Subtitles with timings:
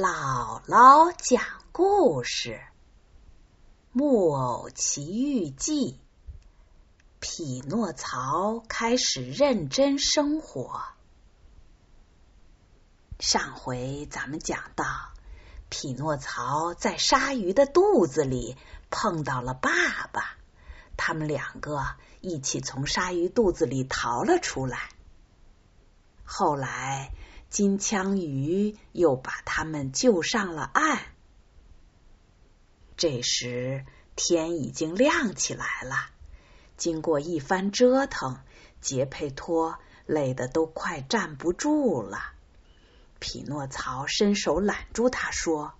[0.00, 2.52] 姥姥讲故事，
[3.92, 5.92] 《木偶奇遇记》。
[7.20, 10.84] 匹诺曹开始认真生活。
[13.18, 14.86] 上回咱们讲到，
[15.68, 18.56] 匹诺曹在鲨鱼的肚子里
[18.88, 19.70] 碰到了爸
[20.14, 20.38] 爸，
[20.96, 21.84] 他们两个
[22.22, 24.88] 一起从鲨鱼肚子里逃了出来。
[26.24, 27.12] 后来。
[27.50, 31.00] 金枪鱼又把他们救上了岸。
[32.96, 35.96] 这时天已经亮起来了。
[36.76, 38.38] 经过一番折腾，
[38.80, 42.18] 杰佩托累得都快站不住了。
[43.18, 45.72] 匹诺曹伸手揽住他说：“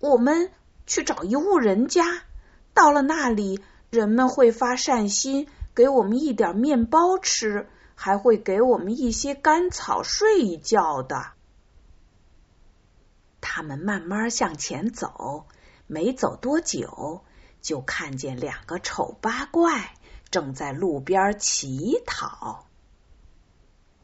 [0.00, 0.50] 我们
[0.86, 2.24] 去找一户人家，
[2.74, 7.68] 到了那里，人们会发善心，给我们一点面包吃。”
[8.04, 11.34] 还会给我们一些干草睡一觉的。
[13.40, 15.46] 他们慢慢向前走，
[15.86, 17.22] 没走多久，
[17.60, 19.94] 就看见两个丑八怪
[20.32, 22.66] 正在路边乞讨。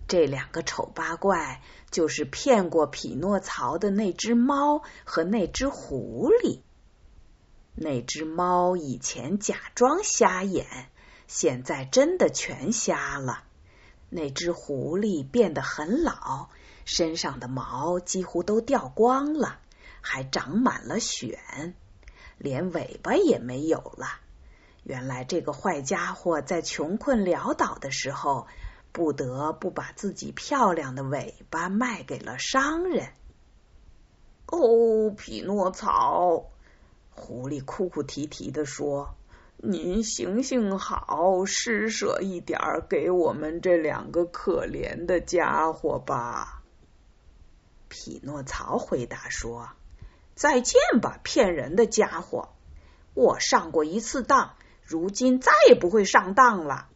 [0.07, 6.61] 这两个丑八怪就是骗过匹诺曹的那只猫和那只狐狸。
[7.75, 10.89] 那只猫以前假装瞎眼，
[11.27, 13.43] 现在真的全瞎了。
[14.11, 16.49] 那只狐狸变得很老，
[16.85, 19.59] 身上的毛几乎都掉光了，
[20.01, 21.75] 还长满了癣，
[22.39, 24.07] 连尾巴也没有了。
[24.85, 28.47] 原来这个坏家伙在穷困潦倒的时候，
[28.93, 33.11] 不得不把自己漂亮的尾巴卖给了商人。
[34.47, 36.47] 哦，匹诺曹，
[37.11, 39.15] 狐狸哭哭啼啼的说。
[39.61, 46.63] 您行行好，施舍一点儿给我们这两个可怜的家伙吧。
[47.89, 49.71] 匹诺曹回答说
[50.37, 52.51] ：“再见吧，骗人的家伙！
[53.15, 56.87] 我上过一次当，如今再也不会上当了。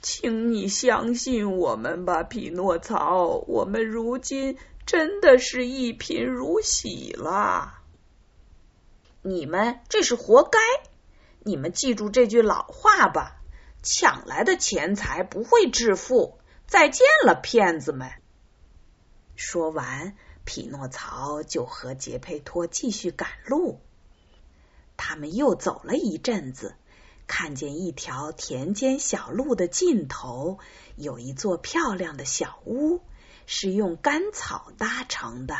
[0.00, 7.78] 请你相信我们吧，匹诺曹，我们如今真的是一贫如洗了。
[9.22, 10.58] 你们这是活该。”
[11.46, 13.40] 你们记住这句老话吧：
[13.80, 16.40] 抢来的钱财不会致富。
[16.66, 18.10] 再见了，骗子们！
[19.36, 23.80] 说完，匹诺曹就和杰佩托继续赶路。
[24.96, 26.74] 他们又走了一阵子，
[27.28, 30.58] 看见一条田间小路的尽头
[30.96, 33.00] 有一座漂亮的小屋，
[33.46, 35.54] 是用干草搭成的，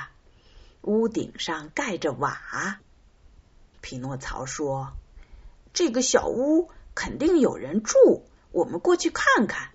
[0.81, 2.81] 屋顶上盖着瓦。
[3.81, 4.93] 匹诺曹说。
[5.76, 9.72] 这个小屋肯定有人住，我们过去看看。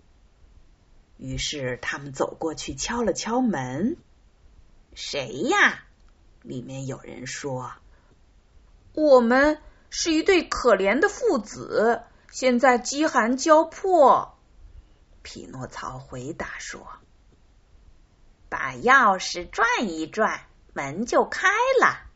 [1.18, 3.98] 于是他们走过去，敲了敲门。
[4.96, 5.84] 谁呀？
[6.42, 7.74] 里面有人说
[8.96, 9.60] ：“我们
[9.92, 12.02] 是一对可怜的父子，
[12.32, 14.40] 现在饥寒交迫。”
[15.22, 16.88] 匹诺曹回答说
[18.50, 21.48] ：“把钥匙转一转，门就开
[21.80, 22.10] 了。”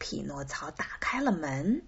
[0.00, 1.82] 匹诺曹打开了门。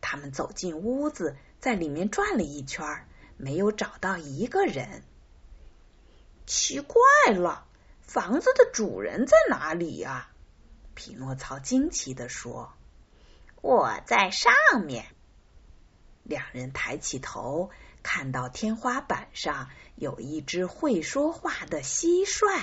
[0.00, 5.02] 他们走进屋子，在里面转了一圈，没有找到一个人。
[6.46, 6.96] 奇怪
[7.34, 7.66] 了，
[8.00, 10.30] 房子的主人在哪里呀？
[10.94, 12.72] 匹诺曹惊奇的说
[13.62, 14.52] ：“我在上
[14.84, 15.06] 面。”
[16.24, 17.70] 两人抬起头，
[18.02, 22.62] 看到天花板上有一只会说话的蟋蟀，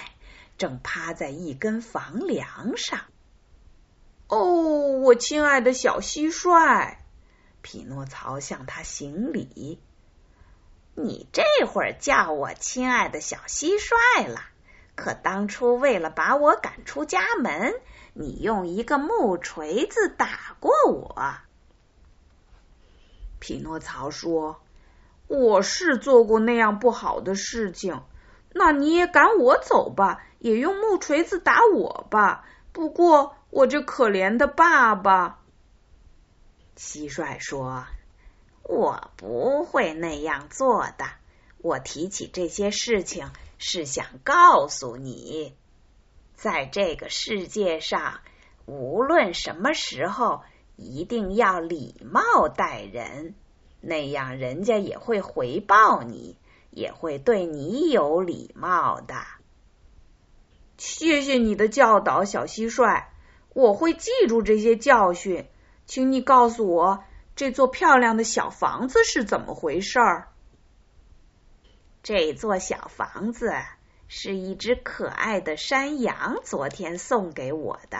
[0.57, 3.05] 正趴在一根房梁上。
[4.27, 6.97] 哦，我亲爱的小蟋蟀！
[7.65, 9.81] 匹诺曹向他行礼。
[10.93, 14.39] 你这会儿叫我亲爱的小蟋蟀了，
[14.93, 17.73] 可当初为了把我赶出家门，
[18.13, 21.33] 你用一个木锤子打过我。
[23.39, 24.61] 匹诺曹说
[25.25, 28.03] ：“我是做过那样不好的事情，
[28.53, 32.45] 那你也赶我走吧，也用木锤子打我吧。
[32.71, 35.39] 不过我这可怜的爸爸。”
[36.77, 37.85] 蟋蟀说
[38.63, 41.05] ：“我不会那样做的。
[41.59, 45.55] 我提起这些事情，是想告诉你，
[46.35, 48.19] 在这个世界上，
[48.65, 50.43] 无论什么时候，
[50.75, 53.35] 一定要礼貌待人，
[53.79, 56.37] 那样人家也会回报你，
[56.71, 59.15] 也会对你有礼貌的。”
[60.77, 63.05] 谢谢你的教导，小蟋蟀，
[63.53, 65.45] 我会记住这些教训。
[65.85, 67.03] 请你告诉我，
[67.35, 70.27] 这座漂亮的小房子是怎么回事儿？
[72.01, 73.53] 这座小房子
[74.07, 77.99] 是一只可爱的山羊昨天送给我的。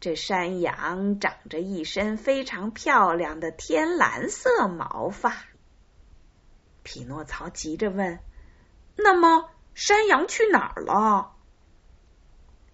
[0.00, 5.34] 这山羊长着一身非常漂亮的天蓝色毛发。
[6.82, 8.18] 匹诺曹急着问
[8.96, 11.32] ：“那么山羊去哪儿了？”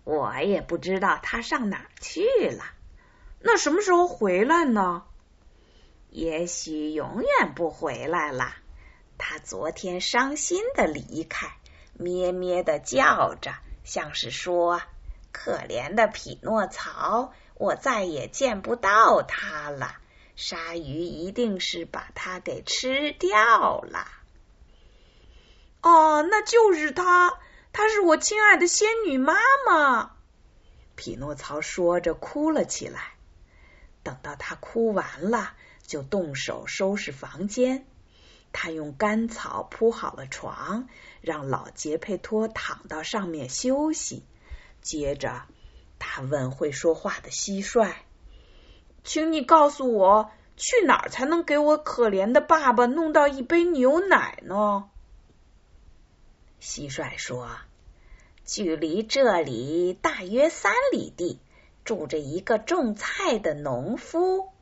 [0.03, 2.65] 我也不知道它上哪儿去了。
[3.43, 5.05] 那什么时候回来呢？
[6.11, 8.55] 也许永远不回来了。
[9.17, 11.57] 他昨天伤心的离开，
[11.95, 13.55] 咩咩的叫着，
[13.85, 14.83] 像是说
[15.33, 19.97] ：“可怜的匹诺曹，我再也见不到他了。
[20.37, 24.07] 鲨鱼一定是把他给吃掉了。”
[25.83, 27.39] 哦，那就是他，
[27.73, 29.35] 她是我亲爱的仙女妈
[29.67, 30.17] 妈。
[30.97, 33.15] 匹诺曹说着哭了起来。
[34.03, 35.53] 等到他哭完了，
[35.87, 37.87] 就动手收拾房间。
[38.53, 40.89] 他用干草铺好了床，
[41.21, 44.25] 让老杰佩托躺到上面休息。
[44.83, 45.43] 接着，
[45.99, 47.93] 他问会说话的蟋蟀
[49.05, 54.91] ：“请你告诉我，去哪儿才能给我可怜的爸爸弄到一杯牛奶呢？”
[56.61, 57.59] 蟋蟀说
[58.45, 61.39] ：“距离这里大约三里地。”
[61.91, 64.53] 住着一个种菜的农夫，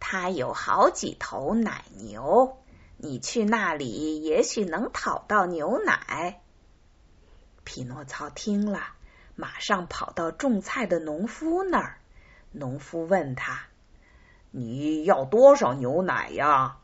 [0.00, 2.56] 他有好几头奶牛。
[2.96, 6.40] 你去那里，也许能讨到牛奶。
[7.64, 8.94] 匹诺曹听了，
[9.36, 11.98] 马上跑到种菜的农夫那儿。
[12.52, 13.60] 农夫问他
[14.50, 16.78] ：“你要多少牛奶呀？”“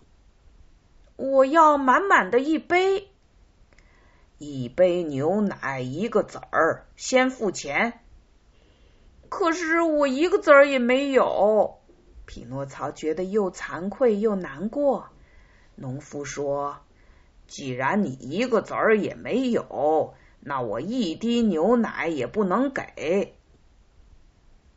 [1.17, 3.09] 我要满满的一杯。
[4.37, 8.01] ”“一杯牛奶一个子儿，先付钱。”
[9.31, 11.79] 可是我一个子儿也没有。
[12.27, 15.09] 匹诺曹觉得又惭愧又难过。
[15.77, 16.81] 农夫说
[17.49, 23.37] ：“既然你一个子儿也没有，那我一滴牛奶也不能给。”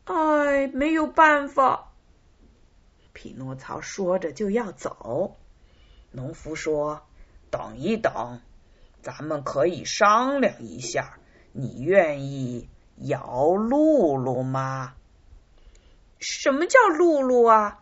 [0.06, 1.92] 哎，没有办法。
[3.12, 5.36] 匹诺曹说着就要走。
[6.10, 7.02] 农夫说
[7.50, 8.40] ：“等一等，
[9.02, 11.18] 咱们可以商量一下。
[11.52, 14.94] 你愿意？”摇露露吗？
[16.18, 17.80] 什么叫露露啊？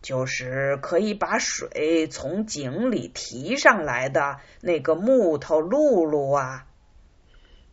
[0.00, 6.66] 就是可以把水从井里提上来的那个木头露露啊。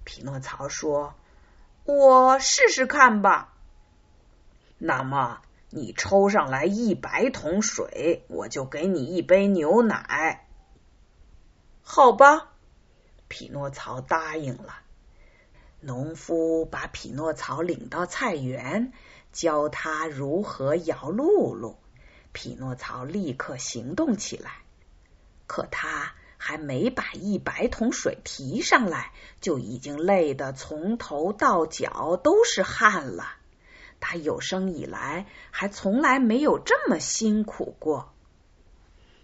[0.04, 1.14] 匹诺曹说
[1.84, 3.54] ：“我试试看吧。”
[4.80, 10.48] 那么你抽上来一百桶水，我就给你一杯牛奶。
[11.82, 12.54] 好吧，
[13.28, 14.80] 匹诺曹答应了。
[15.84, 18.94] 农夫把匹诺曹领到菜园，
[19.32, 21.76] 教他如何摇露露。
[22.34, 24.52] 匹诺曹立刻行动起来，
[25.48, 29.12] 可他还没把一百桶水提上来，
[29.42, 33.26] 就已经累得从头到脚都是汗了。
[34.00, 38.14] 他有生以来还从来没有这么辛苦过。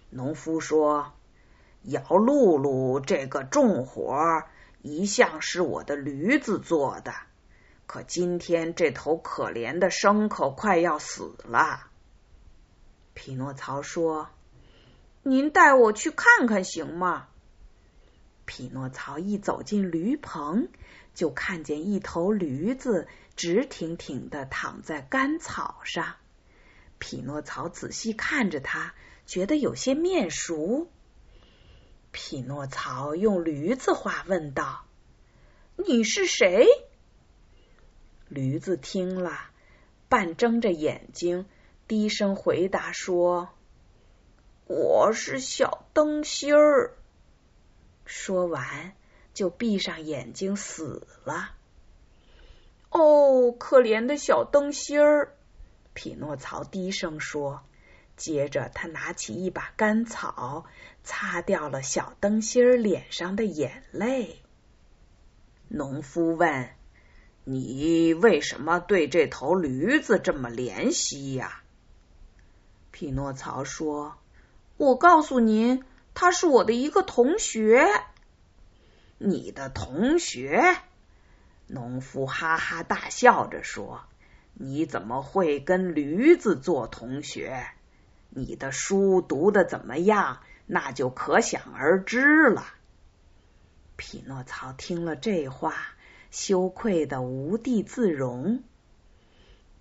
[0.10, 1.14] 农夫说
[1.84, 4.44] ：“摇露露这个重活。”
[4.88, 7.14] 一向是我的驴子做的，
[7.86, 11.88] 可今天这头可怜的牲口快要死了。
[13.14, 14.30] 匹诺曹说
[15.24, 17.28] ：“您带我去看看行吗？”
[18.46, 20.70] 匹诺曹一走进驴棚，
[21.14, 26.16] 就看见一头驴子直挺挺的躺在干草上。
[26.98, 28.94] 匹诺曹仔细看着它，
[29.26, 30.90] 觉得有些面熟。
[32.12, 34.86] 匹诺曹用驴子话问道
[35.78, 36.68] ：“你是谁？”
[38.28, 39.40] 驴子听了，
[40.10, 41.46] 半睁着眼睛，
[41.88, 43.50] 低声回答说
[44.68, 46.98] ：“我是小灯芯儿。”
[48.06, 48.96] 说完，
[49.34, 51.56] 就闭上眼睛死了。
[52.90, 55.36] 哦，可怜的小灯芯儿！
[55.94, 57.64] 匹诺曹低声说。
[58.16, 60.66] 接着，他拿起一把干草，
[61.04, 64.42] 擦掉了小灯芯儿脸上的眼泪。
[65.70, 66.70] 农夫问
[67.44, 71.62] ：“你为什么对这头驴子这么怜惜呀？”
[72.92, 74.16] 匹诺曹说
[74.78, 75.84] ：“我告诉您，
[76.14, 77.86] 他是我的一个同学。”
[79.20, 80.78] 你的同学？
[81.68, 84.02] 农夫哈哈大笑着说
[84.54, 87.68] ：“你怎么会跟驴子做同学？”
[88.30, 90.40] 你的书读的怎么样？
[90.66, 92.66] 那就可想而知了。
[93.98, 95.76] 匹诺曹听了这话，
[96.32, 98.64] 羞愧的无地自容。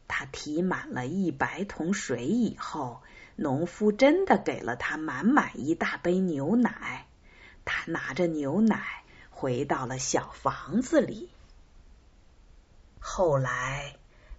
[0.09, 3.03] 他提满了一百桶水以后，
[3.37, 7.07] 农夫真的给了他满满一大杯牛奶。
[7.65, 11.29] 他拿着牛奶回到了小房子里。
[13.01, 13.97] 后来，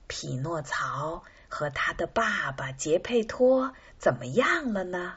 [0.07, 5.15] 匹诺曹和他的爸爸杰佩托怎么样了呢？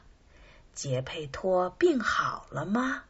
[0.75, 3.05] 杰佩托病好了吗？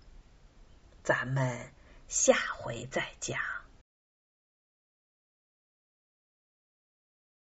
[1.02, 1.72] 咱们
[2.08, 3.59] 下回再讲。